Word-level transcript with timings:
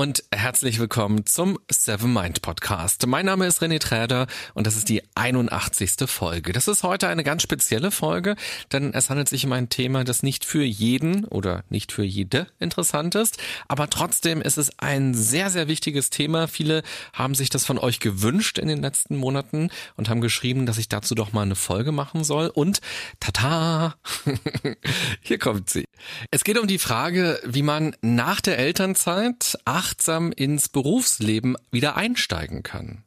und 0.00 0.24
herzlich 0.32 0.78
willkommen 0.78 1.26
zum 1.26 1.58
Seven 1.70 2.10
Mind 2.10 2.40
Podcast. 2.40 3.06
Mein 3.06 3.26
Name 3.26 3.46
ist 3.46 3.60
René 3.60 3.78
Träder 3.78 4.28
und 4.54 4.66
das 4.66 4.74
ist 4.74 4.88
die 4.88 5.02
81. 5.14 6.08
Folge. 6.08 6.54
Das 6.54 6.68
ist 6.68 6.84
heute 6.84 7.08
eine 7.08 7.22
ganz 7.22 7.42
spezielle 7.42 7.90
Folge, 7.90 8.34
denn 8.72 8.94
es 8.94 9.10
handelt 9.10 9.28
sich 9.28 9.44
um 9.44 9.52
ein 9.52 9.68
Thema, 9.68 10.02
das 10.02 10.22
nicht 10.22 10.46
für 10.46 10.62
jeden 10.62 11.26
oder 11.26 11.64
nicht 11.68 11.92
für 11.92 12.02
jede 12.02 12.46
interessant 12.58 13.14
ist, 13.14 13.36
aber 13.68 13.90
trotzdem 13.90 14.40
ist 14.40 14.56
es 14.56 14.70
ein 14.78 15.12
sehr, 15.12 15.50
sehr 15.50 15.68
wichtiges 15.68 16.08
Thema. 16.08 16.48
Viele 16.48 16.82
haben 17.12 17.34
sich 17.34 17.50
das 17.50 17.66
von 17.66 17.78
euch 17.78 18.00
gewünscht 18.00 18.56
in 18.56 18.68
den 18.68 18.80
letzten 18.80 19.16
Monaten 19.16 19.68
und 19.98 20.08
haben 20.08 20.22
geschrieben, 20.22 20.64
dass 20.64 20.78
ich 20.78 20.88
dazu 20.88 21.14
doch 21.14 21.34
mal 21.34 21.42
eine 21.42 21.56
Folge 21.56 21.92
machen 21.92 22.24
soll 22.24 22.48
und 22.48 22.80
tata, 23.20 23.96
hier 25.20 25.38
kommt 25.38 25.68
sie. 25.68 25.84
Es 26.30 26.42
geht 26.42 26.56
um 26.56 26.66
die 26.66 26.78
Frage, 26.78 27.38
wie 27.44 27.60
man 27.62 27.94
nach 28.00 28.40
der 28.40 28.56
Elternzeit 28.56 29.58
achtsam 29.90 30.30
ins 30.30 30.68
Berufsleben 30.68 31.56
wieder 31.72 31.96
einsteigen 31.96 32.62
kann. 32.62 33.02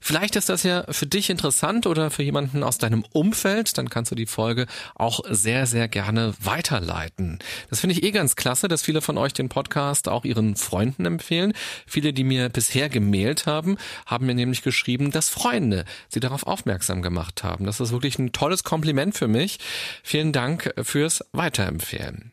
Vielleicht 0.00 0.34
ist 0.36 0.48
das 0.48 0.62
ja 0.62 0.84
für 0.88 1.06
dich 1.06 1.28
interessant 1.28 1.86
oder 1.86 2.10
für 2.10 2.22
jemanden 2.22 2.62
aus 2.62 2.78
deinem 2.78 3.04
Umfeld, 3.12 3.76
dann 3.76 3.90
kannst 3.90 4.10
du 4.10 4.14
die 4.14 4.26
Folge 4.26 4.66
auch 4.94 5.20
sehr, 5.28 5.66
sehr 5.66 5.88
gerne 5.88 6.32
weiterleiten. 6.40 7.38
Das 7.68 7.80
finde 7.80 7.96
ich 7.96 8.02
eh 8.02 8.12
ganz 8.12 8.34
klasse, 8.34 8.68
dass 8.68 8.82
viele 8.82 9.02
von 9.02 9.18
euch 9.18 9.34
den 9.34 9.50
Podcast 9.50 10.08
auch 10.08 10.24
ihren 10.24 10.56
Freunden 10.56 11.04
empfehlen. 11.04 11.52
Viele, 11.86 12.14
die 12.14 12.24
mir 12.24 12.48
bisher 12.48 12.88
gemailt 12.88 13.44
haben, 13.44 13.76
haben 14.06 14.24
mir 14.24 14.34
nämlich 14.34 14.62
geschrieben, 14.62 15.10
dass 15.10 15.28
Freunde 15.28 15.84
sie 16.08 16.20
darauf 16.20 16.46
aufmerksam 16.46 17.02
gemacht 17.02 17.44
haben. 17.44 17.66
Das 17.66 17.78
ist 17.78 17.92
wirklich 17.92 18.18
ein 18.18 18.32
tolles 18.32 18.64
Kompliment 18.64 19.16
für 19.16 19.28
mich. 19.28 19.58
Vielen 20.02 20.32
Dank 20.32 20.72
fürs 20.82 21.22
Weiterempfehlen. 21.32 22.32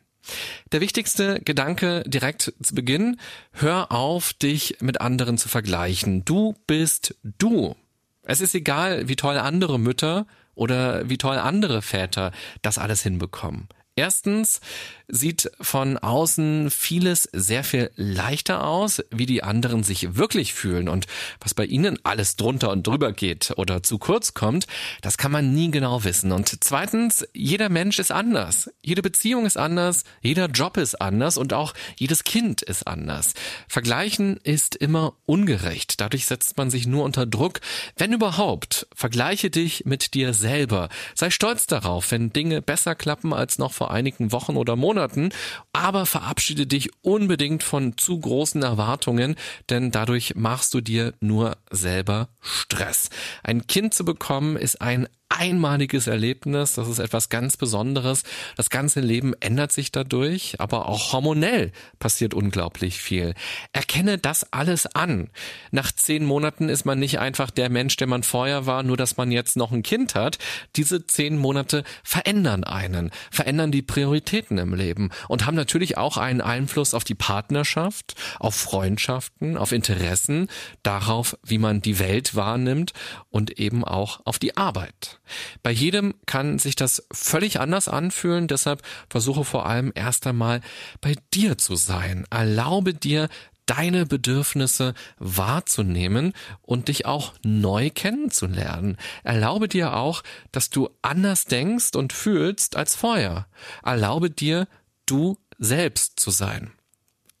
Der 0.72 0.80
wichtigste 0.80 1.40
Gedanke 1.40 2.02
direkt 2.06 2.52
zu 2.62 2.74
Beginn, 2.74 3.18
hör 3.52 3.92
auf, 3.92 4.32
dich 4.32 4.76
mit 4.80 5.00
anderen 5.00 5.38
zu 5.38 5.48
vergleichen. 5.48 6.24
Du 6.24 6.54
bist 6.66 7.14
du. 7.22 7.74
Es 8.22 8.40
ist 8.40 8.54
egal, 8.54 9.08
wie 9.08 9.16
toll 9.16 9.38
andere 9.38 9.78
Mütter 9.78 10.26
oder 10.54 11.08
wie 11.08 11.18
toll 11.18 11.38
andere 11.38 11.82
Väter 11.82 12.32
das 12.62 12.78
alles 12.78 13.02
hinbekommen. 13.02 13.68
Erstens 13.96 14.60
sieht 15.08 15.50
von 15.60 15.98
außen 15.98 16.70
vieles 16.70 17.28
sehr 17.32 17.64
viel 17.64 17.90
leichter 17.96 18.64
aus, 18.66 19.02
wie 19.10 19.26
die 19.26 19.42
anderen 19.42 19.82
sich 19.82 20.16
wirklich 20.16 20.54
fühlen 20.54 20.88
und 20.88 21.06
was 21.40 21.54
bei 21.54 21.64
ihnen 21.64 21.98
alles 22.04 22.36
drunter 22.36 22.70
und 22.70 22.86
drüber 22.86 23.12
geht 23.12 23.52
oder 23.56 23.82
zu 23.82 23.98
kurz 23.98 24.34
kommt, 24.34 24.66
das 25.02 25.18
kann 25.18 25.32
man 25.32 25.52
nie 25.52 25.70
genau 25.70 26.04
wissen. 26.04 26.32
Und 26.32 26.62
zweitens, 26.62 27.26
jeder 27.34 27.68
Mensch 27.68 27.98
ist 27.98 28.12
anders. 28.12 28.70
Jede 28.82 29.02
Beziehung 29.02 29.46
ist 29.46 29.56
anders, 29.56 30.04
jeder 30.22 30.46
Job 30.46 30.76
ist 30.76 31.00
anders 31.00 31.36
und 31.36 31.52
auch 31.52 31.74
jedes 31.96 32.24
Kind 32.24 32.62
ist 32.62 32.86
anders. 32.86 33.34
Vergleichen 33.68 34.36
ist 34.42 34.76
immer 34.76 35.14
ungerecht. 35.26 36.00
Dadurch 36.00 36.26
setzt 36.26 36.56
man 36.56 36.70
sich 36.70 36.86
nur 36.86 37.04
unter 37.04 37.26
Druck. 37.26 37.60
Wenn 37.96 38.12
überhaupt, 38.12 38.86
vergleiche 38.94 39.50
dich 39.50 39.84
mit 39.84 40.14
dir 40.14 40.32
selber. 40.32 40.88
Sei 41.14 41.30
stolz 41.30 41.66
darauf, 41.66 42.10
wenn 42.12 42.32
Dinge 42.32 42.62
besser 42.62 42.94
klappen 42.94 43.32
als 43.32 43.58
noch 43.58 43.72
vor 43.80 43.90
einigen 43.90 44.30
Wochen 44.30 44.58
oder 44.58 44.76
Monaten, 44.76 45.30
aber 45.72 46.04
verabschiede 46.04 46.66
dich 46.66 46.90
unbedingt 47.00 47.62
von 47.62 47.96
zu 47.96 48.20
großen 48.20 48.62
Erwartungen, 48.62 49.36
denn 49.70 49.90
dadurch 49.90 50.34
machst 50.36 50.74
du 50.74 50.82
dir 50.82 51.14
nur 51.20 51.56
selber 51.70 52.28
Stress. 52.42 53.08
Ein 53.42 53.66
Kind 53.66 53.94
zu 53.94 54.04
bekommen 54.04 54.58
ist 54.58 54.82
ein 54.82 55.08
einmaliges 55.30 56.06
Erlebnis, 56.06 56.74
das 56.74 56.88
ist 56.88 56.98
etwas 56.98 57.28
ganz 57.28 57.56
Besonderes. 57.56 58.24
Das 58.56 58.68
ganze 58.68 59.00
Leben 59.00 59.32
ändert 59.40 59.72
sich 59.72 59.92
dadurch, 59.92 60.60
aber 60.60 60.88
auch 60.88 61.12
hormonell 61.12 61.72
passiert 61.98 62.34
unglaublich 62.34 63.00
viel. 63.00 63.34
Erkenne 63.72 64.18
das 64.18 64.52
alles 64.52 64.86
an. 64.94 65.30
Nach 65.70 65.92
zehn 65.92 66.24
Monaten 66.24 66.68
ist 66.68 66.84
man 66.84 66.98
nicht 66.98 67.20
einfach 67.20 67.50
der 67.50 67.70
Mensch, 67.70 67.96
der 67.96 68.08
man 68.08 68.24
vorher 68.24 68.66
war, 68.66 68.82
nur 68.82 68.96
dass 68.96 69.16
man 69.16 69.30
jetzt 69.30 69.56
noch 69.56 69.70
ein 69.70 69.82
Kind 69.82 70.14
hat. 70.14 70.38
Diese 70.76 71.06
zehn 71.06 71.38
Monate 71.38 71.84
verändern 72.02 72.64
einen, 72.64 73.10
verändern 73.30 73.72
die 73.72 73.82
Prioritäten 73.82 74.58
im 74.58 74.74
Leben 74.74 75.10
und 75.28 75.46
haben 75.46 75.56
natürlich 75.56 75.96
auch 75.96 76.16
einen 76.16 76.40
Einfluss 76.40 76.92
auf 76.92 77.04
die 77.04 77.14
Partnerschaft, 77.14 78.14
auf 78.40 78.56
Freundschaften, 78.56 79.56
auf 79.56 79.72
Interessen, 79.72 80.48
darauf, 80.82 81.38
wie 81.44 81.58
man 81.58 81.80
die 81.80 81.98
Welt 82.00 82.34
wahrnimmt 82.34 82.92
und 83.30 83.58
eben 83.58 83.84
auch 83.84 84.20
auf 84.24 84.38
die 84.38 84.56
Arbeit. 84.56 85.19
Bei 85.62 85.70
jedem 85.70 86.14
kann 86.26 86.58
sich 86.58 86.76
das 86.76 87.06
völlig 87.12 87.60
anders 87.60 87.88
anfühlen, 87.88 88.48
deshalb 88.48 88.82
versuche 89.08 89.44
vor 89.44 89.66
allem 89.66 89.92
erst 89.94 90.26
einmal 90.26 90.60
bei 91.00 91.14
dir 91.32 91.58
zu 91.58 91.76
sein. 91.76 92.26
Erlaube 92.30 92.94
dir, 92.94 93.28
deine 93.70 94.04
Bedürfnisse 94.04 94.94
wahrzunehmen 95.18 96.32
und 96.62 96.88
dich 96.88 97.06
auch 97.06 97.34
neu 97.44 97.90
kennenzulernen. 97.90 98.96
Erlaube 99.22 99.68
dir 99.68 99.94
auch, 99.94 100.22
dass 100.50 100.70
du 100.70 100.90
anders 101.02 101.44
denkst 101.44 101.94
und 101.94 102.12
fühlst 102.12 102.74
als 102.74 102.96
vorher. 102.96 103.46
Erlaube 103.84 104.30
dir, 104.30 104.66
du 105.06 105.38
selbst 105.58 106.18
zu 106.18 106.30
sein. 106.32 106.72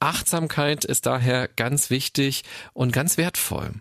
Achtsamkeit 0.00 0.84
ist 0.84 1.06
daher 1.06 1.46
ganz 1.46 1.90
wichtig 1.90 2.42
und 2.72 2.92
ganz 2.92 3.18
wertvoll. 3.18 3.72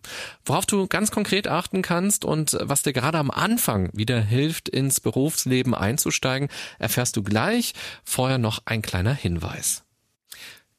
Worauf 0.45 0.65
du 0.65 0.87
ganz 0.87 1.11
konkret 1.11 1.47
achten 1.47 1.81
kannst 1.81 2.25
und 2.25 2.57
was 2.61 2.83
dir 2.83 2.93
gerade 2.93 3.17
am 3.17 3.31
Anfang 3.31 3.89
wieder 3.93 4.19
hilft, 4.21 4.69
ins 4.69 4.99
Berufsleben 4.99 5.73
einzusteigen, 5.73 6.49
erfährst 6.77 7.15
du 7.15 7.23
gleich. 7.23 7.73
Vorher 8.03 8.37
noch 8.37 8.61
ein 8.65 8.81
kleiner 8.81 9.13
Hinweis. 9.13 9.83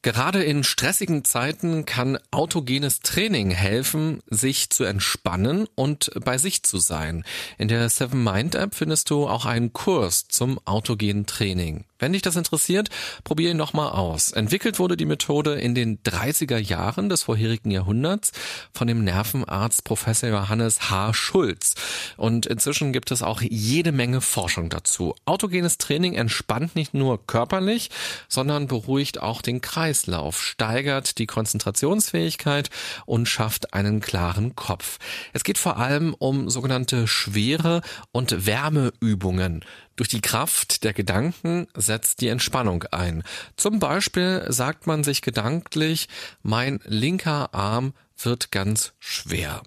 Gerade 0.03 0.43
in 0.43 0.63
stressigen 0.63 1.23
Zeiten 1.23 1.85
kann 1.85 2.17
autogenes 2.31 3.01
Training 3.01 3.51
helfen, 3.51 4.23
sich 4.27 4.71
zu 4.71 4.83
entspannen 4.83 5.67
und 5.75 6.11
bei 6.25 6.39
sich 6.39 6.63
zu 6.63 6.79
sein. 6.79 7.23
In 7.59 7.67
der 7.67 7.87
Seven 7.87 8.23
Mind 8.23 8.55
App 8.55 8.73
findest 8.73 9.11
du 9.11 9.27
auch 9.27 9.45
einen 9.45 9.73
Kurs 9.73 10.27
zum 10.27 10.59
autogenen 10.65 11.27
Training. 11.27 11.85
Wenn 12.01 12.13
dich 12.13 12.23
das 12.23 12.35
interessiert, 12.35 12.89
probier 13.23 13.51
ihn 13.51 13.57
noch 13.57 13.73
mal 13.73 13.89
aus. 13.89 14.31
Entwickelt 14.31 14.79
wurde 14.79 14.97
die 14.97 15.05
Methode 15.05 15.53
in 15.53 15.75
den 15.75 15.99
30er 15.99 16.57
Jahren 16.57 17.09
des 17.09 17.21
vorherigen 17.21 17.69
Jahrhunderts 17.69 18.31
von 18.73 18.87
dem 18.87 19.03
Nervenarzt 19.03 19.83
Professor 19.83 20.27
Johannes 20.29 20.89
H. 20.89 21.13
Schulz. 21.13 21.75
Und 22.17 22.47
inzwischen 22.47 22.91
gibt 22.91 23.11
es 23.11 23.21
auch 23.21 23.41
jede 23.41 23.91
Menge 23.91 24.19
Forschung 24.19 24.69
dazu. 24.69 25.13
Autogenes 25.25 25.77
Training 25.77 26.15
entspannt 26.15 26.75
nicht 26.75 26.95
nur 26.95 27.23
körperlich, 27.27 27.91
sondern 28.27 28.65
beruhigt 28.65 29.21
auch 29.21 29.43
den 29.43 29.61
Kreislauf, 29.61 30.41
steigert 30.41 31.19
die 31.19 31.27
Konzentrationsfähigkeit 31.27 32.71
und 33.05 33.27
schafft 33.27 33.75
einen 33.75 33.99
klaren 33.99 34.55
Kopf. 34.55 34.97
Es 35.33 35.43
geht 35.43 35.59
vor 35.59 35.77
allem 35.77 36.15
um 36.15 36.49
sogenannte 36.49 37.07
schwere 37.07 37.81
und 38.11 38.47
Wärmeübungen. 38.47 39.63
Durch 39.95 40.09
die 40.09 40.21
Kraft 40.21 40.83
der 40.83 40.93
Gedanken 40.93 41.67
setzt 41.75 42.21
die 42.21 42.29
Entspannung 42.29 42.83
ein. 42.91 43.23
Zum 43.55 43.79
Beispiel 43.79 44.45
sagt 44.49 44.87
man 44.87 45.03
sich 45.03 45.21
gedanklich, 45.21 46.07
mein 46.41 46.79
linker 46.85 47.53
Arm 47.53 47.93
wird 48.17 48.51
ganz 48.51 48.93
schwer. 48.99 49.63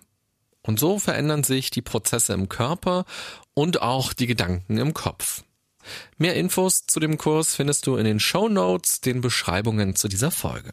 Und 0.63 0.81
so 0.81 0.99
verändern 0.99 1.45
sich 1.45 1.71
die 1.71 1.83
Prozesse 1.83 2.33
im 2.33 2.49
Körper 2.49 3.05
und 3.53 3.83
auch 3.83 4.13
die 4.13 4.27
Gedanken 4.27 4.79
im 4.79 4.95
Kopf. 4.95 5.45
Mehr 6.17 6.35
Infos 6.35 6.87
zu 6.87 7.01
dem 7.01 7.19
Kurs 7.19 7.55
findest 7.55 7.87
du 7.87 7.97
in 7.97 8.05
den 8.05 8.19
Show 8.19 8.49
Notes, 8.49 9.03
den 9.03 9.21
Beschreibungen 9.21 9.95
zu 9.95 10.09
dieser 10.09 10.31
Folge. 10.31 10.73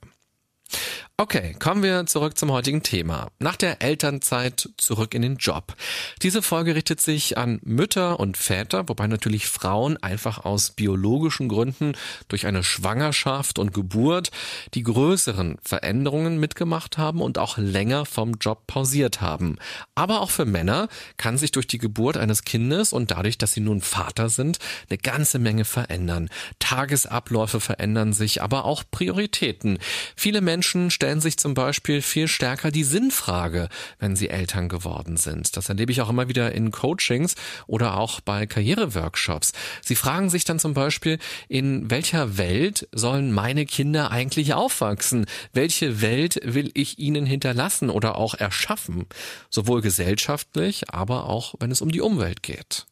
Okay, 1.22 1.56
kommen 1.60 1.84
wir 1.84 2.08
zurück 2.08 2.36
zum 2.36 2.52
heutigen 2.52 2.82
Thema. 2.82 3.28
Nach 3.38 3.56
der 3.56 3.84
Elternzeit 3.84 4.70
zurück 4.78 5.14
in 5.14 5.22
den 5.22 5.36
Job. 5.36 5.76
Diese 6.24 6.42
Folge 6.42 6.74
richtet 6.74 7.00
sich 7.00 7.38
an 7.38 7.60
Mütter 7.64 8.20
und 8.20 8.38
Väter, 8.38 8.90
wobei 8.90 9.06
natürlich 9.06 9.46
Frauen 9.46 9.98
einfach 9.98 10.46
aus 10.46 10.72
biologischen 10.72 11.48
Gründen 11.48 11.94
durch 12.28 12.48
eine 12.48 12.64
Schwangerschaft 12.64 13.60
und 13.60 13.72
Geburt 13.72 14.32
die 14.74 14.82
größeren 14.82 15.60
Veränderungen 15.62 16.40
mitgemacht 16.40 16.98
haben 16.98 17.22
und 17.22 17.38
auch 17.38 17.60
länger 17.60 18.08
vom 18.08 18.38
Job 18.42 18.66
pausiert 18.66 19.22
haben. 19.22 19.58
Aber 19.94 20.22
auch 20.22 20.32
für 20.32 20.46
Männer 20.46 20.88
kann 21.18 21.38
sich 21.38 21.52
durch 21.52 21.68
die 21.68 21.78
Geburt 21.78 22.18
eines 22.18 22.46
Kindes 22.46 22.94
und 22.94 23.12
dadurch, 23.12 23.38
dass 23.38 23.54
sie 23.54 23.62
nun 23.62 23.82
Vater 23.82 24.30
sind, 24.30 24.58
eine 24.90 24.98
ganze 24.98 25.38
Menge 25.38 25.66
verändern. 25.66 26.30
Tagesabläufe 26.58 27.60
verändern 27.60 28.12
sich, 28.14 28.42
aber 28.42 28.66
auch 28.66 28.84
Prioritäten. 28.90 29.78
Viele 30.16 30.42
Menschen 30.42 30.61
Menschen 30.62 30.92
stellen 30.92 31.22
sich 31.22 31.38
zum 31.38 31.56
Beispiel 31.56 32.04
viel 32.04 32.28
stärker 32.28 32.69
die 32.69 32.84
Sinnfrage, 32.84 33.68
wenn 33.98 34.16
sie 34.16 34.30
Eltern 34.30 34.69
geworden 34.69 35.18
sind. 35.18 35.58
Das 35.58 35.69
erlebe 35.69 35.92
ich 35.92 36.02
auch 36.02 36.10
immer 36.10 36.30
wieder 36.30 36.52
in 36.52 36.69
Coachings 36.69 37.34
oder 37.66 37.98
auch 37.98 38.22
bei 38.22 38.46
Karriereworkshops. 38.46 39.54
Sie 39.81 39.96
fragen 39.96 40.30
sich 40.30 40.46
dann 40.46 40.60
zum 40.60 40.75
Beispiel, 40.75 41.18
in 41.48 41.90
welcher 41.90 42.38
Welt 42.38 42.88
sollen 42.92 43.31
meine 43.31 43.66
Kinder 43.66 44.12
eigentlich 44.12 44.54
aufwachsen? 44.54 45.25
Welche 45.52 46.00
Welt 46.00 46.40
will 46.44 46.69
ich 46.75 47.00
ihnen 47.00 47.25
hinterlassen 47.25 47.90
oder 47.90 48.16
auch 48.16 48.36
erschaffen? 48.36 49.08
Sowohl 49.50 49.81
gesellschaftlich, 49.81 50.94
aber 50.94 51.28
auch 51.28 51.56
wenn 51.58 51.72
es 51.72 51.81
um 51.81 51.90
die 51.90 52.02
Umwelt 52.02 52.44
geht. 52.44 52.86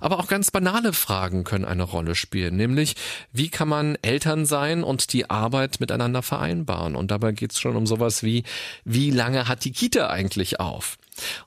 Aber 0.00 0.18
auch 0.18 0.28
ganz 0.28 0.50
banale 0.50 0.92
Fragen 0.92 1.44
können 1.44 1.64
eine 1.64 1.82
Rolle 1.82 2.14
spielen, 2.14 2.56
nämlich 2.56 2.94
wie 3.32 3.48
kann 3.48 3.68
man 3.68 3.96
Eltern 4.02 4.46
sein 4.46 4.84
und 4.84 5.12
die 5.12 5.30
Arbeit 5.30 5.80
miteinander 5.80 6.22
vereinbaren? 6.22 6.94
Und 6.94 7.10
dabei 7.10 7.32
geht 7.32 7.52
es 7.52 7.60
schon 7.60 7.76
um 7.76 7.86
sowas 7.86 8.22
wie, 8.22 8.44
wie 8.84 9.10
lange 9.10 9.48
hat 9.48 9.64
die 9.64 9.72
Kita 9.72 10.08
eigentlich 10.08 10.60
auf? 10.60 10.98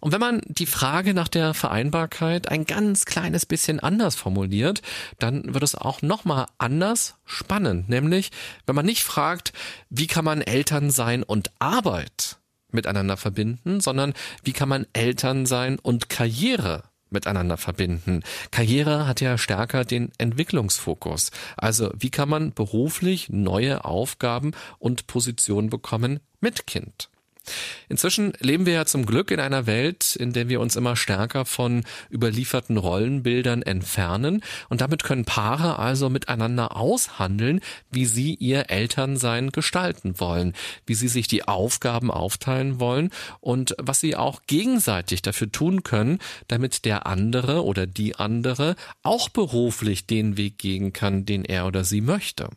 Und 0.02 0.12
wenn 0.12 0.20
man 0.20 0.42
die 0.46 0.66
Frage 0.66 1.14
nach 1.14 1.30
der 1.30 1.54
Vereinbarkeit 1.54 2.50
ein 2.50 2.66
ganz 2.66 3.06
kleines 3.06 3.46
bisschen 3.46 3.80
anders 3.80 4.16
formuliert, 4.16 4.82
dann 5.18 5.54
wird 5.54 5.64
es 5.64 5.76
auch 5.76 6.02
nochmal 6.02 6.48
anders 6.58 7.16
spannend, 7.26 7.88
nämlich 7.88 8.32
wenn 8.66 8.76
man 8.76 8.86
nicht 8.86 9.04
fragt, 9.04 9.54
wie 9.90 10.08
kann 10.08 10.26
man 10.26 10.42
Eltern 10.42 10.92
sein 10.92 11.24
und 11.24 11.52
Arbeit 11.60 12.38
miteinander 12.72 13.18
verbinden, 13.18 13.80
sondern 13.80 14.14
wie 14.44 14.54
kann 14.54 14.70
man 14.70 14.86
Eltern 14.94 15.46
sein 15.46 15.80
und 15.80 16.10
Karriere 16.10 16.84
miteinander 17.12 17.58
verbinden. 17.58 18.24
Karriere 18.52 19.08
hat 19.08 19.22
ja 19.22 19.38
stärker 19.38 19.86
den 19.86 20.12
Entwicklungsfokus. 20.18 21.32
Also 21.58 21.92
wie 21.98 22.10
kann 22.10 22.30
man 22.30 22.54
beruflich 22.54 23.30
neue 23.30 23.86
Aufgaben 23.86 24.52
und 24.80 25.08
Positionen 25.08 25.70
bekommen 25.70 26.20
mit 26.40 26.68
Kind? 26.68 27.10
Inzwischen 27.90 28.34
leben 28.40 28.66
wir 28.66 28.74
ja 28.74 28.86
zum 28.86 29.06
Glück 29.06 29.32
in 29.32 29.40
einer 29.40 29.66
Welt, 29.66 30.16
in 30.16 30.32
der 30.32 30.48
wir 30.48 30.62
uns 30.62 30.76
immer 30.76 30.96
stärker 30.96 31.46
von 31.46 31.84
überlieferten 32.12 32.78
Rollenbildern 32.78 33.64
entfernen 33.64 34.44
und 34.70 34.82
damit 34.82 35.04
können 35.04 35.26
Paare 35.26 35.80
also 35.80 36.10
miteinander 36.10 36.76
aushandeln, 36.76 37.60
wie 37.90 38.06
sie 38.06 38.36
ihr 38.36 38.70
Elternsein 38.70 39.52
gestalten 39.52 40.20
wollen, 40.20 40.54
wie 40.86 40.94
sie 40.94 41.08
sich 41.08 41.28
die 41.28 41.48
Aufgaben 41.48 42.12
aufteilen 42.12 42.80
wollen 42.80 43.10
und 43.40 43.76
was 43.78 44.00
sie 44.00 44.16
auch 44.16 44.44
gegenseitig 44.46 45.22
dafür 45.22 45.52
tun 45.52 45.84
können, 45.84 46.20
damit 46.48 46.86
der 46.86 47.08
andere 47.08 47.66
oder 47.66 47.88
die 47.88 48.16
andere 48.16 48.76
auch 49.02 49.30
beruflich 49.30 50.06
den 50.06 50.38
Weg 50.38 50.60
gehen 50.60 50.94
kann, 50.94 51.26
den 51.26 51.44
er 51.44 51.66
oder 51.66 51.84
sie 51.84 52.02
möchte. 52.02 52.50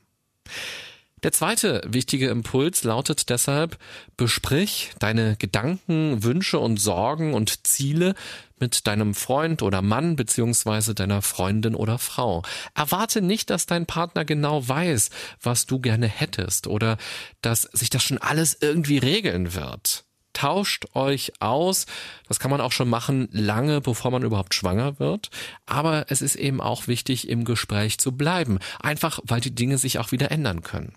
Der 1.24 1.32
zweite 1.32 1.80
wichtige 1.86 2.28
Impuls 2.28 2.84
lautet 2.84 3.30
deshalb, 3.30 3.78
besprich 4.18 4.90
deine 4.98 5.36
Gedanken, 5.36 6.22
Wünsche 6.22 6.58
und 6.58 6.76
Sorgen 6.76 7.32
und 7.32 7.66
Ziele 7.66 8.14
mit 8.60 8.86
deinem 8.86 9.14
Freund 9.14 9.62
oder 9.62 9.80
Mann 9.80 10.16
beziehungsweise 10.16 10.94
deiner 10.94 11.22
Freundin 11.22 11.74
oder 11.76 11.98
Frau. 11.98 12.42
Erwarte 12.74 13.22
nicht, 13.22 13.48
dass 13.48 13.64
dein 13.64 13.86
Partner 13.86 14.26
genau 14.26 14.68
weiß, 14.68 15.08
was 15.40 15.64
du 15.64 15.80
gerne 15.80 16.08
hättest 16.08 16.66
oder 16.66 16.98
dass 17.40 17.62
sich 17.62 17.88
das 17.88 18.02
schon 18.02 18.18
alles 18.18 18.58
irgendwie 18.60 18.98
regeln 18.98 19.54
wird. 19.54 20.04
Tauscht 20.34 20.84
euch 20.92 21.32
aus. 21.40 21.86
Das 22.28 22.38
kann 22.38 22.50
man 22.50 22.60
auch 22.60 22.72
schon 22.72 22.90
machen, 22.90 23.28
lange 23.32 23.80
bevor 23.80 24.10
man 24.10 24.24
überhaupt 24.24 24.52
schwanger 24.52 24.98
wird. 24.98 25.30
Aber 25.64 26.04
es 26.10 26.20
ist 26.20 26.36
eben 26.36 26.60
auch 26.60 26.86
wichtig, 26.86 27.30
im 27.30 27.46
Gespräch 27.46 27.96
zu 27.96 28.12
bleiben. 28.12 28.58
Einfach, 28.78 29.20
weil 29.22 29.40
die 29.40 29.54
Dinge 29.54 29.78
sich 29.78 29.98
auch 29.98 30.12
wieder 30.12 30.30
ändern 30.30 30.62
können. 30.62 30.92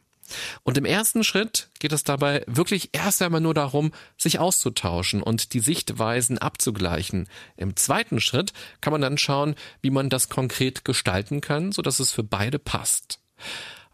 Und 0.64 0.78
im 0.78 0.86
ersten 0.86 1.24
Schritt 1.24 1.70
geht 1.80 1.92
es 1.92 2.04
dabei 2.04 2.44
wirklich 2.48 2.90
erst 2.94 3.22
einmal 3.22 3.42
nur 3.42 3.54
darum, 3.54 3.92
sich 4.18 4.40
auszutauschen 4.40 5.22
und 5.22 5.54
die 5.54 5.60
Sichtweisen 5.60 6.38
abzugleichen. 6.38 7.28
Im 7.56 7.76
zweiten 7.76 8.20
Schritt 8.20 8.54
kann 8.82 8.92
man 8.92 9.02
dann 9.02 9.18
schauen, 9.18 9.56
wie 9.82 9.92
man 9.92 10.10
das 10.10 10.30
konkret 10.30 10.86
gestalten 10.86 11.42
kann, 11.42 11.72
so 11.72 11.82
dass 11.82 12.00
es 12.00 12.12
für 12.12 12.24
beide 12.24 12.60
passt. 12.60 13.20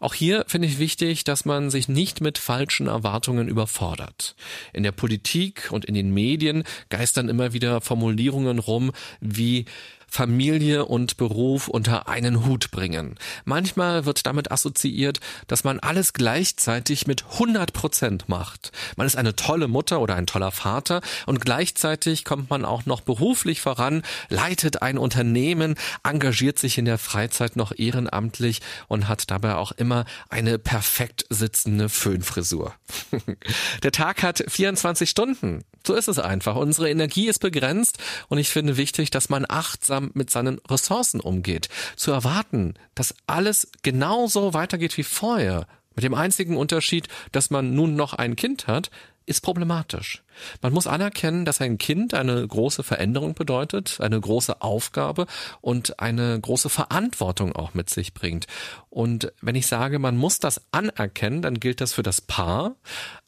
Auch 0.04 0.12
hier 0.12 0.44
finde 0.48 0.68
ich 0.68 0.78
wichtig, 0.78 1.24
dass 1.24 1.46
man 1.46 1.70
sich 1.70 1.88
nicht 1.88 2.20
mit 2.20 2.36
falschen 2.36 2.88
Erwartungen 2.88 3.48
überfordert. 3.48 4.36
In 4.74 4.82
der 4.82 4.92
Politik 4.92 5.68
und 5.70 5.86
in 5.86 5.94
den 5.94 6.12
Medien 6.12 6.64
geistern 6.90 7.30
immer 7.30 7.54
wieder 7.54 7.80
Formulierungen 7.80 8.58
rum 8.58 8.92
wie 9.20 9.64
Familie 10.14 10.84
und 10.84 11.16
Beruf 11.16 11.66
unter 11.66 12.06
einen 12.06 12.46
Hut 12.46 12.70
bringen. 12.70 13.18
Manchmal 13.44 14.04
wird 14.04 14.26
damit 14.26 14.52
assoziiert, 14.52 15.18
dass 15.48 15.64
man 15.64 15.80
alles 15.80 16.12
gleichzeitig 16.12 17.08
mit 17.08 17.24
100 17.32 17.72
Prozent 17.72 18.28
macht. 18.28 18.70
Man 18.96 19.08
ist 19.08 19.16
eine 19.16 19.34
tolle 19.34 19.66
Mutter 19.66 20.00
oder 20.00 20.14
ein 20.14 20.28
toller 20.28 20.52
Vater 20.52 21.00
und 21.26 21.40
gleichzeitig 21.40 22.24
kommt 22.24 22.48
man 22.48 22.64
auch 22.64 22.86
noch 22.86 23.00
beruflich 23.00 23.60
voran, 23.60 24.02
leitet 24.28 24.82
ein 24.82 24.98
Unternehmen, 24.98 25.74
engagiert 26.04 26.60
sich 26.60 26.78
in 26.78 26.84
der 26.84 26.98
Freizeit 26.98 27.56
noch 27.56 27.72
ehrenamtlich 27.76 28.60
und 28.86 29.08
hat 29.08 29.32
dabei 29.32 29.56
auch 29.56 29.72
immer 29.72 30.04
eine 30.28 30.60
perfekt 30.60 31.26
sitzende 31.28 31.88
Föhnfrisur. 31.88 32.72
der 33.82 33.90
Tag 33.90 34.22
hat 34.22 34.44
24 34.46 35.10
Stunden. 35.10 35.64
So 35.86 35.94
ist 35.94 36.08
es 36.08 36.18
einfach. 36.18 36.56
Unsere 36.56 36.88
Energie 36.90 37.28
ist 37.28 37.40
begrenzt 37.40 37.98
und 38.28 38.38
ich 38.38 38.48
finde 38.48 38.76
wichtig, 38.76 39.10
dass 39.10 39.28
man 39.28 39.44
achtsam 39.48 40.10
mit 40.14 40.30
seinen 40.30 40.58
Ressourcen 40.70 41.20
umgeht. 41.20 41.68
Zu 41.96 42.10
erwarten, 42.10 42.74
dass 42.94 43.14
alles 43.26 43.70
genauso 43.82 44.54
weitergeht 44.54 44.96
wie 44.96 45.02
vorher, 45.02 45.66
mit 45.94 46.04
dem 46.04 46.14
einzigen 46.14 46.56
Unterschied, 46.56 47.08
dass 47.32 47.50
man 47.50 47.74
nun 47.74 47.94
noch 47.94 48.14
ein 48.14 48.34
Kind 48.34 48.66
hat, 48.66 48.90
ist 49.26 49.40
problematisch. 49.40 50.22
Man 50.60 50.72
muss 50.72 50.86
anerkennen, 50.86 51.44
dass 51.44 51.60
ein 51.60 51.78
Kind 51.78 52.14
eine 52.14 52.46
große 52.46 52.82
Veränderung 52.82 53.34
bedeutet, 53.34 54.00
eine 54.00 54.20
große 54.20 54.60
Aufgabe 54.60 55.26
und 55.60 56.00
eine 56.00 56.38
große 56.38 56.68
Verantwortung 56.68 57.54
auch 57.54 57.74
mit 57.74 57.90
sich 57.90 58.14
bringt. 58.14 58.46
Und 58.90 59.32
wenn 59.40 59.54
ich 59.54 59.66
sage, 59.66 59.98
man 59.98 60.16
muss 60.16 60.38
das 60.38 60.60
anerkennen, 60.72 61.42
dann 61.42 61.60
gilt 61.60 61.80
das 61.80 61.94
für 61.94 62.02
das 62.02 62.20
Paar, 62.20 62.76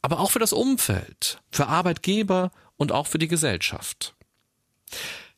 aber 0.03 0.21
auch 0.21 0.31
für 0.31 0.39
das 0.39 0.53
Umfeld, 0.53 1.41
für 1.51 1.67
Arbeitgeber 1.67 2.51
und 2.77 2.93
auch 2.93 3.07
für 3.07 3.19
die 3.19 3.29
Gesellschaft. 3.29 4.15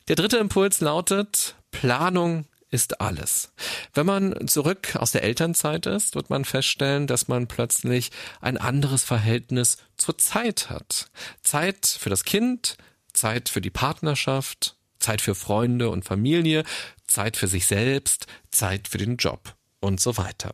Der 0.07 0.15
dritte 0.15 0.37
Impuls 0.37 0.81
lautet, 0.81 1.55
Planung 1.71 2.45
ist 2.71 3.01
alles. 3.01 3.51
Wenn 3.93 4.05
man 4.05 4.47
zurück 4.47 4.95
aus 4.95 5.11
der 5.11 5.23
Elternzeit 5.23 5.85
ist, 5.85 6.15
wird 6.15 6.29
man 6.29 6.45
feststellen, 6.45 7.07
dass 7.07 7.27
man 7.27 7.47
plötzlich 7.47 8.11
ein 8.41 8.57
anderes 8.57 9.03
Verhältnis 9.03 9.77
zur 9.97 10.17
Zeit 10.17 10.69
hat. 10.69 11.09
Zeit 11.41 11.85
für 11.85 12.09
das 12.09 12.23
Kind, 12.23 12.77
Zeit 13.13 13.49
für 13.49 13.61
die 13.61 13.71
Partnerschaft, 13.71 14.75
Zeit 14.99 15.21
für 15.21 15.35
Freunde 15.35 15.89
und 15.89 16.05
Familie, 16.05 16.63
Zeit 17.07 17.37
für 17.37 17.47
sich 17.47 17.65
selbst, 17.65 18.27
Zeit 18.51 18.87
für 18.87 18.97
den 18.97 19.17
Job 19.17 19.55
und 19.79 19.99
so 19.99 20.17
weiter. 20.17 20.53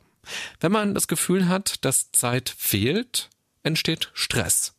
Wenn 0.60 0.72
man 0.72 0.94
das 0.94 1.08
Gefühl 1.08 1.48
hat, 1.48 1.84
dass 1.86 2.12
Zeit 2.12 2.54
fehlt, 2.58 3.30
entsteht 3.64 4.12
Stress. 4.14 4.74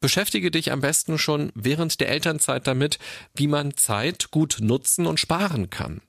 Beschäftige 0.00 0.50
dich 0.50 0.72
am 0.72 0.80
besten 0.80 1.18
schon 1.18 1.52
während 1.54 2.00
der 2.00 2.08
Elternzeit 2.08 2.66
damit, 2.66 2.98
wie 3.34 3.46
man 3.46 3.76
Zeit 3.76 4.30
gut 4.30 4.58
nutzen 4.60 5.06
und 5.06 5.20
sparen 5.20 5.70
kann. 5.70 6.00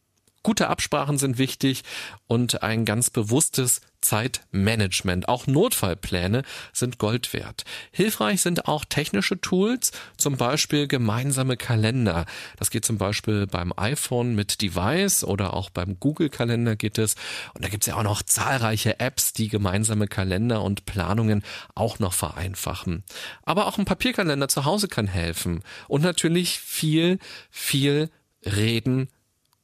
Gute 0.44 0.68
Absprachen 0.68 1.18
sind 1.18 1.38
wichtig 1.38 1.84
und 2.28 2.64
ein 2.64 2.84
ganz 2.84 3.10
bewusstes 3.10 3.80
Zeitmanagement. 4.02 5.30
Auch 5.30 5.48
Notfallpläne 5.48 6.44
sind 6.74 6.98
Gold 6.98 7.32
wert. 7.32 7.64
Hilfreich 7.92 8.42
sind 8.42 8.68
auch 8.68 8.84
technische 8.84 9.40
Tools, 9.40 9.94
zum 10.18 10.36
Beispiel 10.36 10.90
gemeinsame 10.90 11.56
Kalender. 11.56 12.26
Das 12.58 12.72
geht 12.72 12.84
zum 12.84 12.98
Beispiel 12.98 13.48
beim 13.48 13.72
iPhone 13.78 14.36
mit 14.36 14.62
Device 14.62 15.24
oder 15.24 15.54
auch 15.54 15.70
beim 15.70 15.98
Google-Kalender 15.98 16.76
geht 16.76 16.98
es. 16.98 17.16
Und 17.54 17.64
da 17.64 17.70
gibt's 17.70 17.88
ja 17.88 17.96
auch 17.96 18.04
noch 18.04 18.22
zahlreiche 18.22 19.00
Apps, 19.00 19.32
die 19.32 19.48
gemeinsame 19.48 20.08
Kalender 20.08 20.62
und 20.62 20.86
Planungen 20.86 21.42
auch 21.74 22.00
noch 22.00 22.14
vereinfachen. 22.14 23.04
Aber 23.44 23.68
auch 23.68 23.78
ein 23.78 23.86
Papierkalender 23.86 24.50
zu 24.50 24.66
Hause 24.66 24.90
kann 24.90 25.08
helfen. 25.08 25.64
Und 25.88 26.02
natürlich 26.02 26.60
viel, 26.60 27.20
viel 27.50 28.10
reden 28.46 29.08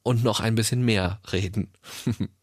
und 0.02 0.24
noch 0.24 0.40
ein 0.40 0.54
bisschen 0.54 0.84
mehr 0.84 1.20
reden. 1.32 1.72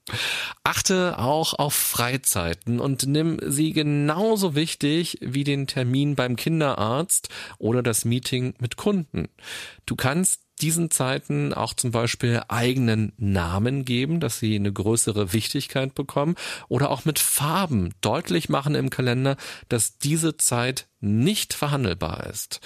Achte 0.64 1.18
auch 1.20 1.54
auf 1.54 1.74
Freizeiten 1.74 2.80
und 2.80 3.08
nimm 3.08 3.40
sie 3.46 3.74
genauso 3.74 4.56
wichtig 4.56 5.18
wie 5.22 5.44
den 5.44 5.68
Termin 5.68 6.16
beim 6.16 6.36
Kinderarzt 6.36 7.30
oder 7.58 7.84
das 7.84 8.06
Meeting 8.06 8.54
mit 8.60 8.78
Kunden. 8.78 9.28
Du 9.86 9.96
kannst 9.96 10.42
diesen 10.62 10.90
Zeiten 10.90 11.54
auch 11.54 11.74
zum 11.74 11.92
Beispiel 11.92 12.42
eigenen 12.48 13.14
Namen 13.18 13.86
geben, 13.86 14.20
dass 14.20 14.40
sie 14.40 14.56
eine 14.56 14.74
größere 14.74 15.34
Wichtigkeit 15.34 15.94
bekommen 15.94 16.36
oder 16.68 16.90
auch 16.90 17.06
mit 17.06 17.20
Farben 17.20 17.94
deutlich 18.02 18.50
machen 18.50 18.76
im 18.76 18.90
Kalender, 18.90 19.38
dass 19.70 19.98
diese 19.98 20.38
Zeit 20.38 20.88
nicht 21.00 21.54
verhandelbar 21.54 22.26
ist. 22.28 22.60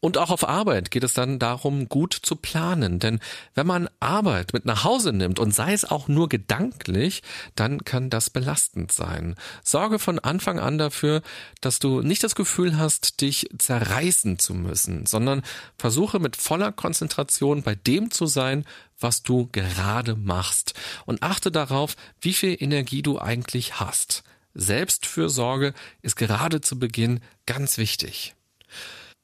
Und 0.00 0.18
auch 0.18 0.30
auf 0.30 0.48
Arbeit 0.48 0.90
geht 0.90 1.04
es 1.04 1.14
dann 1.14 1.38
darum, 1.38 1.88
gut 1.88 2.14
zu 2.20 2.34
planen, 2.34 2.98
denn 2.98 3.20
wenn 3.54 3.66
man 3.66 3.88
Arbeit 4.00 4.52
mit 4.52 4.64
nach 4.64 4.82
Hause 4.82 5.12
nimmt 5.12 5.38
und 5.38 5.54
sei 5.54 5.72
es 5.72 5.84
auch 5.84 6.08
nur 6.08 6.28
gedanklich, 6.28 6.85
eigentlich, 6.86 7.22
dann 7.54 7.84
kann 7.84 8.10
das 8.10 8.30
belastend 8.30 8.92
sein. 8.92 9.34
Sorge 9.62 9.98
von 9.98 10.18
Anfang 10.18 10.58
an 10.58 10.78
dafür, 10.78 11.22
dass 11.60 11.78
du 11.78 12.00
nicht 12.00 12.22
das 12.22 12.34
Gefühl 12.34 12.78
hast, 12.78 13.20
dich 13.20 13.48
zerreißen 13.58 14.38
zu 14.38 14.54
müssen, 14.54 15.06
sondern 15.06 15.42
versuche 15.78 16.18
mit 16.18 16.36
voller 16.36 16.72
Konzentration 16.72 17.62
bei 17.62 17.74
dem 17.74 18.10
zu 18.10 18.26
sein, 18.26 18.64
was 18.98 19.22
du 19.22 19.48
gerade 19.52 20.16
machst 20.16 20.74
und 21.04 21.22
achte 21.22 21.50
darauf, 21.50 21.96
wie 22.20 22.32
viel 22.32 22.56
Energie 22.58 23.02
du 23.02 23.18
eigentlich 23.20 23.78
hast. 23.80 24.22
Selbstfürsorge 24.54 25.74
ist 26.00 26.16
gerade 26.16 26.62
zu 26.62 26.78
Beginn 26.78 27.20
ganz 27.44 27.76
wichtig. 27.76 28.34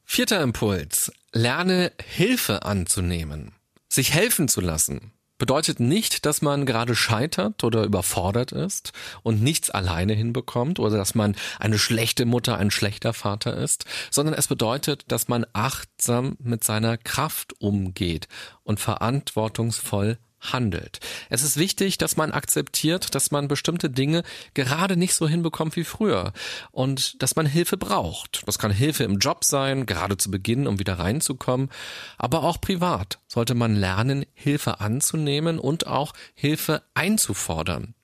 Vierter 0.04 0.42
Impuls. 0.42 1.10
Lerne 1.32 1.90
Hilfe 2.04 2.64
anzunehmen. 2.64 3.52
Sich 3.88 4.12
helfen 4.12 4.48
zu 4.48 4.60
lassen 4.60 5.12
bedeutet 5.42 5.80
nicht, 5.80 6.24
dass 6.24 6.40
man 6.40 6.66
gerade 6.66 6.94
scheitert 6.94 7.64
oder 7.64 7.82
überfordert 7.82 8.52
ist 8.52 8.92
und 9.24 9.42
nichts 9.42 9.70
alleine 9.70 10.12
hinbekommt 10.12 10.78
oder 10.78 10.96
dass 10.96 11.16
man 11.16 11.34
eine 11.58 11.80
schlechte 11.80 12.26
Mutter, 12.26 12.58
ein 12.58 12.70
schlechter 12.70 13.12
Vater 13.12 13.56
ist, 13.56 13.84
sondern 14.12 14.36
es 14.36 14.46
bedeutet, 14.46 15.02
dass 15.08 15.26
man 15.26 15.44
achtsam 15.52 16.36
mit 16.38 16.62
seiner 16.62 16.96
Kraft 16.96 17.60
umgeht 17.60 18.28
und 18.62 18.78
verantwortungsvoll 18.78 20.16
handelt. 20.42 21.00
Es 21.30 21.42
ist 21.42 21.56
wichtig, 21.56 21.98
dass 21.98 22.16
man 22.16 22.32
akzeptiert, 22.32 23.14
dass 23.14 23.30
man 23.30 23.48
bestimmte 23.48 23.90
Dinge 23.90 24.22
gerade 24.54 24.96
nicht 24.96 25.14
so 25.14 25.28
hinbekommt 25.28 25.76
wie 25.76 25.84
früher 25.84 26.32
und 26.70 27.22
dass 27.22 27.36
man 27.36 27.46
Hilfe 27.46 27.76
braucht. 27.76 28.42
Das 28.46 28.58
kann 28.58 28.70
Hilfe 28.70 29.04
im 29.04 29.18
Job 29.18 29.44
sein, 29.44 29.86
gerade 29.86 30.16
zu 30.16 30.30
Beginn, 30.30 30.66
um 30.66 30.78
wieder 30.78 30.98
reinzukommen, 30.98 31.70
aber 32.18 32.42
auch 32.42 32.60
privat 32.60 33.18
sollte 33.28 33.54
man 33.54 33.76
lernen, 33.76 34.26
Hilfe 34.34 34.80
anzunehmen 34.80 35.58
und 35.58 35.86
auch 35.86 36.12
Hilfe 36.34 36.82
einzufordern. 36.94 37.94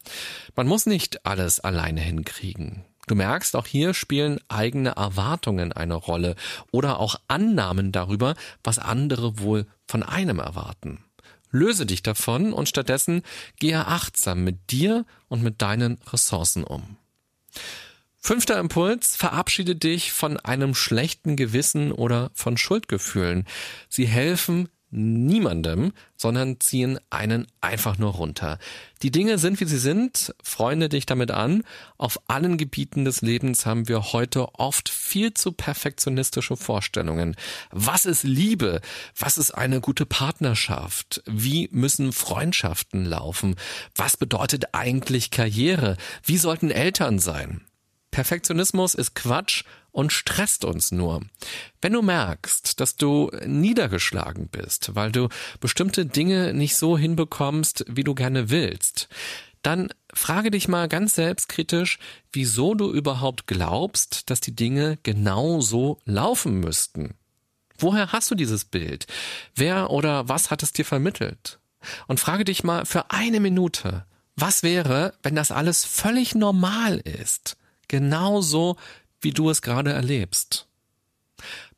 Man 0.55 0.67
muss 0.67 0.87
nicht 0.87 1.27
alles 1.27 1.61
alleine 1.61 2.01
hinkriegen. 2.01 2.85
Du 3.09 3.15
merkst, 3.15 3.57
auch 3.57 3.67
hier 3.67 3.95
spielen 3.95 4.39
eigene 4.49 4.91
Erwartungen 4.91 5.73
eine 5.73 5.95
Rolle 5.95 6.37
oder 6.71 7.01
auch 7.01 7.17
Annahmen 7.27 7.91
darüber, 7.91 8.35
was 8.63 8.79
andere 8.79 9.39
wohl 9.41 9.67
von 9.87 10.03
einem 10.03 10.39
erwarten. 10.39 11.03
Löse 11.51 11.87
dich 11.87 12.03
davon 12.03 12.53
und 12.53 12.69
stattdessen 12.69 13.23
gehe 13.59 13.87
achtsam 13.87 14.45
mit 14.45 14.71
dir 14.71 15.05
und 15.29 15.43
mit 15.43 15.63
deinen 15.63 15.99
Ressourcen 16.13 16.65
um. 16.65 16.97
Fünfter 18.21 18.59
Impuls, 18.59 19.17
verabschiede 19.17 19.77
dich 19.77 20.13
von 20.13 20.39
einem 20.39 20.75
schlechten 20.75 21.37
Gewissen 21.37 21.93
oder 21.93 22.31
von 22.35 22.57
Schuldgefühlen. 22.57 23.47
Sie 23.89 24.07
helfen 24.07 24.69
niemandem, 24.91 25.93
sondern 26.17 26.61
ziehen 26.61 26.99
einen 27.11 27.47
einfach 27.61 27.99
nur 27.99 28.13
runter. 28.13 28.59
Die 29.03 29.11
Dinge 29.11 29.39
sind, 29.39 29.61
wie 29.61 29.67
sie 29.67 29.79
sind, 29.79 30.35
freunde 30.43 30.89
dich 30.89 31.07
damit 31.07 31.31
an. 31.31 31.63
Auf 31.99 32.21
allen 32.29 32.57
Gebieten 32.57 33.05
des 33.05 33.21
Lebens 33.21 33.67
haben 33.67 33.89
wir 33.89 34.13
heute 34.13 34.55
oft 34.55 34.89
viel 34.89 35.35
zu 35.35 35.53
perfektionistische 35.53 36.57
Vorstellungen. 36.57 37.37
Was 37.71 38.07
ist 38.07 38.25
Liebe? 38.25 38.81
Was 39.17 39.39
ist 39.39 39.53
eine 39.53 39.81
gute 39.81 40.07
Partnerschaft? 40.07 41.23
Wie 41.27 41.69
müssen 41.71 42.13
Freundschaften 42.13 43.05
laufen? 43.05 43.57
Was 43.95 44.17
bedeutet 44.17 44.75
eigentlich 44.75 45.31
Karriere? 45.31 45.97
Wie 46.25 46.39
sollten 46.39 46.71
Eltern 46.71 47.19
sein? 47.19 47.63
Perfektionismus 48.11 48.95
ist 48.95 49.15
Quatsch 49.15 49.65
und 49.93 50.13
stresst 50.13 50.65
uns 50.65 50.93
nur. 50.93 51.23
Wenn 51.81 51.93
du 51.93 52.03
merkst, 52.03 52.81
dass 52.81 52.97
du 52.97 53.31
niedergeschlagen 53.47 54.49
bist, 54.49 54.95
weil 54.95 55.13
du 55.13 55.29
bestimmte 55.61 56.07
Dinge 56.07 56.55
nicht 56.55 56.77
so 56.77 56.97
hinbekommst, 56.99 57.85
wie 57.89 58.05
du 58.05 58.15
gerne 58.15 58.51
willst, 58.51 59.09
dann 59.63 59.89
frage 60.13 60.51
dich 60.51 60.69
mal 60.69 60.89
ganz 60.89 61.15
selbstkritisch, 61.15 61.99
wieso 62.33 62.75
du 62.75 62.93
überhaupt 62.93 63.47
glaubst, 63.47 64.31
dass 64.31 64.41
die 64.41 64.55
Dinge 64.55 64.99
genau 65.03 65.61
so 65.61 65.99
laufen 66.05 66.61
müssten. 66.61 67.15
Woher 67.79 68.13
hast 68.13 68.31
du 68.31 68.35
dieses 68.35 68.65
Bild? 68.65 69.07
Wer 69.55 69.91
oder 69.91 70.29
was 70.29 70.51
hat 70.51 70.63
es 70.63 70.73
dir 70.73 70.85
vermittelt? 70.85 71.59
Und 72.07 72.19
frage 72.19 72.45
dich 72.45 72.65
mal 72.65 72.85
für 72.85 73.11
eine 73.11 73.41
Minute, 73.41 74.05
was 74.37 74.63
wäre, 74.63 75.15
wenn 75.23 75.35
das 75.35 75.51
alles 75.51 75.85
völlig 75.85 76.35
normal 76.35 76.99
ist? 76.99 77.57
Genauso, 77.89 78.77
wie 79.21 79.33
du 79.33 79.51
es 79.51 79.63
gerade 79.63 79.93
erlebst. 79.93 80.69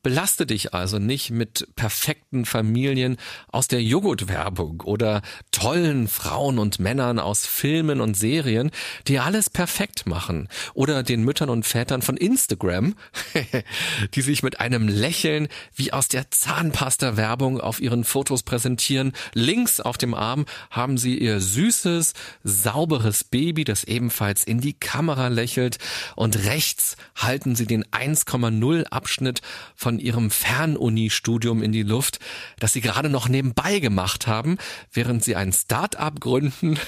Belaste 0.03 0.47
dich 0.47 0.73
also 0.73 0.97
nicht 0.97 1.29
mit 1.29 1.67
perfekten 1.75 2.45
Familien 2.45 3.17
aus 3.51 3.67
der 3.67 3.83
Joghurtwerbung 3.83 4.81
oder 4.81 5.21
tollen 5.51 6.07
Frauen 6.07 6.57
und 6.57 6.79
Männern 6.79 7.19
aus 7.19 7.45
Filmen 7.45 8.01
und 8.01 8.17
Serien, 8.17 8.71
die 9.07 9.19
alles 9.19 9.51
perfekt 9.51 10.07
machen 10.07 10.49
oder 10.73 11.03
den 11.03 11.23
Müttern 11.23 11.51
und 11.51 11.67
Vätern 11.67 12.01
von 12.01 12.17
Instagram, 12.17 12.95
die 14.15 14.21
sich 14.21 14.41
mit 14.41 14.59
einem 14.59 14.87
Lächeln 14.87 15.47
wie 15.75 15.93
aus 15.93 16.07
der 16.07 16.31
Zahnpasta-Werbung 16.31 17.61
auf 17.61 17.79
ihren 17.79 18.03
Fotos 18.03 18.41
präsentieren. 18.41 19.13
Links 19.35 19.79
auf 19.79 19.99
dem 19.99 20.15
Arm 20.15 20.45
haben 20.71 20.97
sie 20.97 21.17
ihr 21.19 21.39
süßes, 21.39 22.13
sauberes 22.43 23.23
Baby, 23.23 23.65
das 23.65 23.83
ebenfalls 23.83 24.45
in 24.45 24.61
die 24.61 24.73
Kamera 24.73 25.27
lächelt 25.27 25.77
und 26.15 26.45
rechts 26.45 26.97
halten 27.15 27.55
sie 27.55 27.67
den 27.67 27.85
1,0 27.85 28.85
Abschnitt 28.85 29.41
von 29.75 29.90
von 29.91 29.99
ihrem 29.99 30.31
Fernuni-Studium 30.31 31.61
in 31.61 31.73
die 31.73 31.83
Luft, 31.83 32.19
das 32.59 32.71
sie 32.71 32.79
gerade 32.79 33.09
noch 33.09 33.27
nebenbei 33.27 33.79
gemacht 33.79 34.25
haben, 34.25 34.57
während 34.93 35.21
sie 35.21 35.35
ein 35.35 35.51
Start-up 35.51 36.21
gründen 36.21 36.79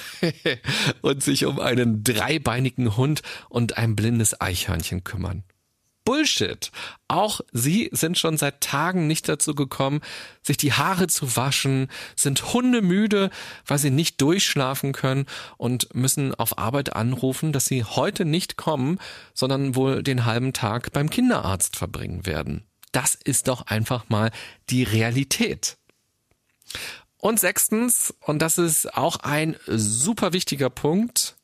und 1.01 1.21
sich 1.21 1.45
um 1.45 1.59
einen 1.59 2.05
dreibeinigen 2.05 2.95
Hund 2.95 3.21
und 3.49 3.77
ein 3.77 3.97
blindes 3.97 4.39
Eichhörnchen 4.39 5.03
kümmern. 5.03 5.43
Bullshit. 6.05 6.71
Auch 7.09 7.41
sie 7.51 7.89
sind 7.91 8.17
schon 8.17 8.37
seit 8.37 8.61
Tagen 8.61 9.05
nicht 9.05 9.27
dazu 9.27 9.53
gekommen, 9.53 9.99
sich 10.41 10.55
die 10.55 10.71
Haare 10.71 11.07
zu 11.07 11.35
waschen, 11.35 11.89
sind 12.15 12.53
hundemüde, 12.53 13.31
weil 13.67 13.79
sie 13.79 13.91
nicht 13.91 14.21
durchschlafen 14.21 14.93
können 14.93 15.25
und 15.57 15.93
müssen 15.93 16.33
auf 16.33 16.57
Arbeit 16.57 16.95
anrufen, 16.95 17.51
dass 17.51 17.65
sie 17.65 17.83
heute 17.83 18.23
nicht 18.23 18.55
kommen, 18.55 18.97
sondern 19.33 19.75
wohl 19.75 20.03
den 20.03 20.23
halben 20.23 20.53
Tag 20.53 20.93
beim 20.93 21.09
Kinderarzt 21.09 21.75
verbringen 21.75 22.25
werden. 22.25 22.63
Das 22.93 23.15
ist 23.15 23.49
doch 23.49 23.67
einfach 23.67 24.07
mal 24.07 24.31
die 24.69 24.83
Realität. 24.83 25.77
Und 27.17 27.39
sechstens, 27.39 28.13
und 28.21 28.41
das 28.41 28.57
ist 28.57 28.95
auch 28.95 29.17
ein 29.17 29.57
super 29.67 30.31
wichtiger 30.31 30.69
Punkt, 30.69 31.35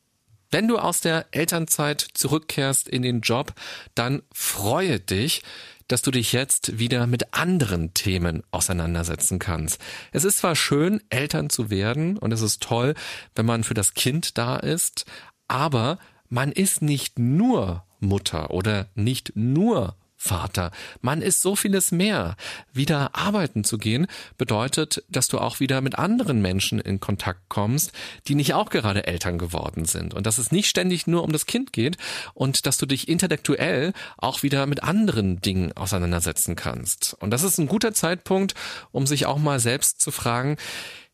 wenn 0.50 0.66
du 0.66 0.78
aus 0.78 1.00
der 1.00 1.26
Elternzeit 1.30 2.06
zurückkehrst 2.14 2.88
in 2.88 3.02
den 3.02 3.20
Job, 3.20 3.52
dann 3.94 4.22
freue 4.32 4.98
dich, 4.98 5.42
dass 5.86 6.02
du 6.02 6.10
dich 6.10 6.32
jetzt 6.32 6.78
wieder 6.78 7.06
mit 7.06 7.34
anderen 7.34 7.94
Themen 7.94 8.42
auseinandersetzen 8.50 9.38
kannst. 9.38 9.80
Es 10.12 10.24
ist 10.24 10.38
zwar 10.38 10.54
schön, 10.54 11.00
Eltern 11.10 11.50
zu 11.50 11.70
werden 11.70 12.16
und 12.16 12.32
es 12.32 12.42
ist 12.42 12.62
toll, 12.62 12.94
wenn 13.34 13.46
man 13.46 13.64
für 13.64 13.74
das 13.74 13.94
Kind 13.94 14.38
da 14.38 14.56
ist, 14.56 15.04
aber 15.48 15.98
man 16.28 16.52
ist 16.52 16.80
nicht 16.80 17.18
nur 17.18 17.84
Mutter 17.98 18.50
oder 18.50 18.86
nicht 18.94 19.32
nur 19.34 19.96
Vater. 20.22 20.70
Man 21.00 21.22
ist 21.22 21.40
so 21.40 21.56
vieles 21.56 21.92
mehr. 21.92 22.36
Wieder 22.74 23.16
arbeiten 23.16 23.64
zu 23.64 23.78
gehen 23.78 24.06
bedeutet, 24.36 25.02
dass 25.08 25.28
du 25.28 25.38
auch 25.38 25.60
wieder 25.60 25.80
mit 25.80 25.98
anderen 25.98 26.42
Menschen 26.42 26.78
in 26.78 27.00
Kontakt 27.00 27.48
kommst, 27.48 27.92
die 28.28 28.34
nicht 28.34 28.52
auch 28.52 28.68
gerade 28.68 29.06
Eltern 29.06 29.38
geworden 29.38 29.86
sind. 29.86 30.12
Und 30.12 30.26
dass 30.26 30.36
es 30.36 30.52
nicht 30.52 30.68
ständig 30.68 31.06
nur 31.06 31.24
um 31.24 31.32
das 31.32 31.46
Kind 31.46 31.72
geht 31.72 31.96
und 32.34 32.66
dass 32.66 32.76
du 32.76 32.84
dich 32.84 33.08
intellektuell 33.08 33.94
auch 34.18 34.42
wieder 34.42 34.66
mit 34.66 34.82
anderen 34.82 35.40
Dingen 35.40 35.72
auseinandersetzen 35.72 36.54
kannst. 36.54 37.16
Und 37.18 37.30
das 37.30 37.42
ist 37.42 37.56
ein 37.56 37.66
guter 37.66 37.94
Zeitpunkt, 37.94 38.54
um 38.92 39.06
sich 39.06 39.24
auch 39.24 39.38
mal 39.38 39.58
selbst 39.58 40.02
zu 40.02 40.10
fragen, 40.10 40.58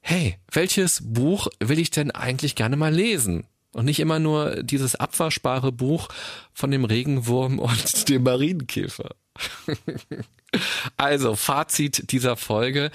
hey, 0.01 0.37
welches 0.51 1.01
Buch 1.05 1.47
will 1.61 1.79
ich 1.79 1.93
denn 1.93 2.11
eigentlich 2.11 2.57
gerne 2.57 2.77
mal 2.77 2.93
lesen? 2.93 3.47
Und 3.77 3.85
nicht 3.85 4.01
immer 4.01 4.19
nur 4.19 4.63
dieses 4.63 4.95
abwaschbare 4.95 5.71
Buch 5.71 6.09
von 6.55 6.71
dem 6.71 6.87
Regenwurm 6.87 7.59
und 7.59 8.09
dem 8.09 8.23
Marienkäfer. 8.23 9.11
also, 10.97 11.37
Fazit 11.37 12.11
dieser 12.11 12.39
Folge. 12.39 12.91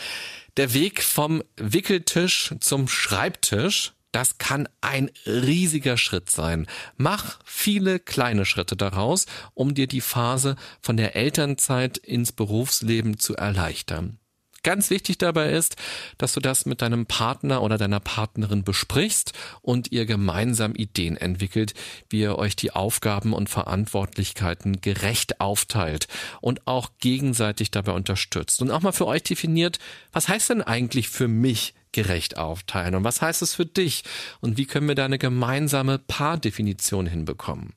Der 0.57 0.73
Weg 0.73 1.03
vom 1.03 1.43
Wickeltisch 1.55 2.55
zum 2.61 2.88
Schreibtisch, 2.88 3.93
das 4.11 4.39
kann 4.39 4.67
ein 4.81 5.11
riesiger 5.27 5.97
Schritt 5.97 6.31
sein. 6.31 6.65
Mach 6.97 7.38
viele 7.45 8.00
kleine 8.00 8.45
Schritte 8.45 8.75
daraus, 8.75 9.27
um 9.53 9.75
dir 9.75 9.85
die 9.85 10.01
Phase 10.01 10.55
von 10.81 10.97
der 10.97 11.15
Elternzeit 11.15 12.00
ins 12.00 12.31
Berufsleben 12.31 13.19
zu 13.19 13.35
erleichtern. 13.35 14.17
Ganz 14.63 14.91
wichtig 14.91 15.17
dabei 15.17 15.51
ist, 15.51 15.75
dass 16.19 16.33
du 16.33 16.39
das 16.39 16.67
mit 16.67 16.83
deinem 16.83 17.07
Partner 17.07 17.63
oder 17.63 17.79
deiner 17.79 17.99
Partnerin 17.99 18.63
besprichst 18.63 19.33
und 19.61 19.91
ihr 19.91 20.05
gemeinsam 20.05 20.75
Ideen 20.75 21.17
entwickelt, 21.17 21.73
wie 22.09 22.21
ihr 22.21 22.37
euch 22.37 22.55
die 22.55 22.71
Aufgaben 22.71 23.33
und 23.33 23.49
Verantwortlichkeiten 23.49 24.79
gerecht 24.81 25.41
aufteilt 25.41 26.07
und 26.41 26.67
auch 26.67 26.91
gegenseitig 26.99 27.71
dabei 27.71 27.93
unterstützt 27.93 28.61
und 28.61 28.69
auch 28.69 28.81
mal 28.81 28.91
für 28.91 29.07
euch 29.07 29.23
definiert, 29.23 29.79
was 30.11 30.27
heißt 30.27 30.51
denn 30.51 30.61
eigentlich 30.61 31.09
für 31.09 31.27
mich 31.27 31.73
gerecht 31.91 32.37
aufteilen? 32.37 32.95
Und 32.95 33.03
was 33.03 33.21
heißt 33.21 33.41
es 33.41 33.55
für 33.55 33.65
dich? 33.65 34.03
Und 34.39 34.57
wie 34.57 34.65
können 34.65 34.87
wir 34.87 34.95
da 34.95 35.05
eine 35.05 35.17
gemeinsame 35.17 35.97
Paardefinition 35.97 37.07
hinbekommen? 37.07 37.73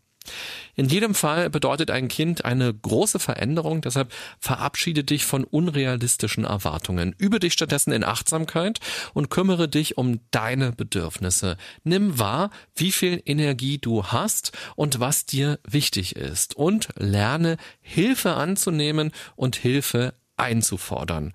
In 0.76 0.88
jedem 0.88 1.14
Fall 1.14 1.50
bedeutet 1.50 1.90
ein 1.90 2.08
Kind 2.08 2.44
eine 2.44 2.72
große 2.72 3.18
Veränderung, 3.18 3.80
deshalb 3.80 4.12
verabschiede 4.40 5.04
dich 5.04 5.24
von 5.24 5.44
unrealistischen 5.44 6.44
Erwartungen. 6.44 7.14
Übe 7.16 7.38
dich 7.38 7.52
stattdessen 7.52 7.92
in 7.92 8.04
Achtsamkeit 8.04 8.80
und 9.12 9.30
kümmere 9.30 9.68
dich 9.68 9.96
um 9.98 10.20
deine 10.30 10.72
Bedürfnisse. 10.72 11.56
Nimm 11.84 12.18
wahr, 12.18 12.50
wie 12.74 12.92
viel 12.92 13.22
Energie 13.24 13.78
du 13.78 14.06
hast 14.06 14.52
und 14.74 14.98
was 14.98 15.26
dir 15.26 15.60
wichtig 15.64 16.16
ist 16.16 16.56
und 16.56 16.88
lerne 16.96 17.56
Hilfe 17.80 18.34
anzunehmen 18.34 19.12
und 19.36 19.56
Hilfe 19.56 20.14
einzufordern. 20.36 21.32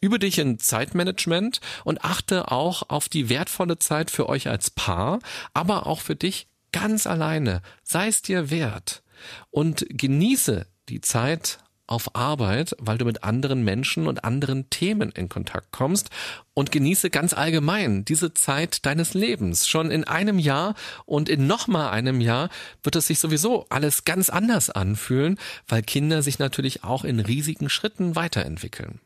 Übe 0.00 0.18
dich 0.18 0.38
in 0.38 0.58
Zeitmanagement 0.58 1.60
und 1.84 2.02
achte 2.04 2.50
auch 2.50 2.88
auf 2.88 3.08
die 3.08 3.28
wertvolle 3.28 3.78
Zeit 3.78 4.10
für 4.10 4.28
euch 4.28 4.48
als 4.48 4.70
Paar, 4.70 5.20
aber 5.54 5.86
auch 5.86 6.00
für 6.00 6.16
dich 6.16 6.48
ganz 6.72 7.06
alleine, 7.06 7.62
sei 7.82 8.08
es 8.08 8.22
dir 8.22 8.50
wert 8.50 9.02
und 9.50 9.86
genieße 9.88 10.66
die 10.88 11.00
Zeit 11.00 11.58
auf 11.90 12.14
Arbeit, 12.14 12.76
weil 12.78 12.98
du 12.98 13.04
mit 13.04 13.24
anderen 13.24 13.64
Menschen 13.64 14.06
und 14.06 14.24
anderen 14.24 14.70
Themen 14.70 15.10
in 15.10 15.28
Kontakt 15.28 15.72
kommst 15.72 16.08
und 16.54 16.70
genieße 16.70 17.10
ganz 17.10 17.32
allgemein 17.32 18.04
diese 18.04 18.32
Zeit 18.32 18.86
deines 18.86 19.12
Lebens. 19.12 19.68
Schon 19.68 19.90
in 19.90 20.04
einem 20.04 20.38
Jahr 20.38 20.76
und 21.04 21.28
in 21.28 21.48
nochmal 21.48 21.90
einem 21.90 22.20
Jahr 22.20 22.48
wird 22.84 22.94
es 22.94 23.08
sich 23.08 23.18
sowieso 23.18 23.66
alles 23.70 24.04
ganz 24.04 24.30
anders 24.30 24.70
anfühlen, 24.70 25.36
weil 25.66 25.82
Kinder 25.82 26.22
sich 26.22 26.38
natürlich 26.38 26.84
auch 26.84 27.02
in 27.04 27.18
riesigen 27.18 27.68
Schritten 27.68 28.14
weiterentwickeln. 28.14 29.00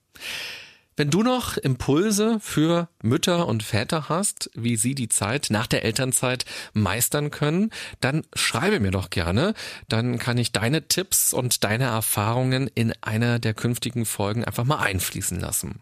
Wenn 0.97 1.11
du 1.11 1.25
noch 1.25 1.57
Impulse 1.57 2.39
für 2.41 2.89
Mütter 3.03 3.49
und 3.49 3.65
Väter 3.65 4.09
hast, 4.09 4.51
wie 4.55 4.77
sie 4.77 4.95
die 4.95 5.09
Zeit 5.09 5.49
nach 5.51 5.67
der 5.67 5.85
Elternzeit 5.85 6.45
meistern 6.73 7.33
können, 7.33 7.71
dann 8.01 8.23
schreibe 8.35 8.79
mir 8.79 8.93
doch 8.93 9.11
gerne. 9.11 9.55
Dann 9.89 10.19
kann 10.19 10.39
ich 10.39 10.53
deine 10.53 10.87
Tipps 10.87 11.33
und 11.33 11.65
deine 11.65 11.85
Erfahrungen 11.85 12.71
in 12.73 12.93
einer 13.01 13.41
der 13.41 13.55
künftigen 13.55 14.05
Folgen 14.05 14.45
einfach 14.45 14.65
mal 14.65 14.79
einfließen 14.79 15.41
lassen. 15.41 15.81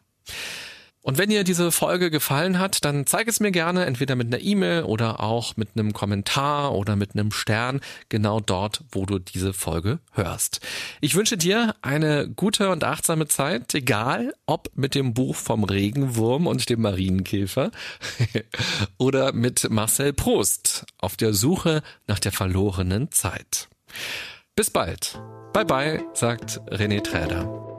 Und 1.03 1.19
wenn 1.19 1.31
dir 1.31 1.43
diese 1.43 1.73
Folge 1.73 2.11
gefallen 2.11 2.61
hat, 2.61 2.85
dann 2.85 3.07
zeig 3.07 3.27
es 3.27 3.41
mir 3.41 3.51
gerne 3.51 3.87
entweder 3.87 4.15
mit 4.15 4.29
einer 4.29 4.41
E-Mail 4.41 4.85
oder 4.85 5.21
auch 5.21 5.57
mit 5.57 5.71
einem 5.75 5.93
Kommentar 5.93 6.75
oder 6.75 6.95
mit 6.95 7.15
einem 7.15 7.33
Stern 7.33 7.81
genau 8.09 8.39
dort, 8.39 8.85
wo 8.93 9.05
du 9.05 9.19
diese 9.19 9.53
Folge 9.53 9.99
hörst. 10.13 10.61
Ich 11.01 11.17
wünsche 11.17 11.37
dir 11.37 11.75
eine 11.83 12.29
gute 12.29 12.71
und 12.71 12.85
achtsame 12.85 13.27
Zeit, 13.27 13.75
egal 13.75 14.33
ob 14.47 14.71
mit 14.75 14.95
dem 14.95 15.13
Buch 15.13 15.35
vom 15.35 15.65
Regenwurm 15.65 16.47
und 16.47 16.69
dem 16.71 16.83
Marienkäfer 16.83 17.73
oder 18.97 19.33
mit 19.33 19.69
Marcel 19.71 20.13
Prost 20.13 20.87
auf 20.99 21.17
der 21.17 21.35
Suche 21.35 21.83
nach 22.07 22.21
der 22.21 22.33
verlorenen 22.33 23.11
Zeit. 23.11 23.69
Bis 24.55 24.71
bald. 24.71 25.21
Bye 25.53 25.65
bye, 25.65 26.05
sagt 26.15 26.61
René 26.71 27.03
Träder. 27.03 27.72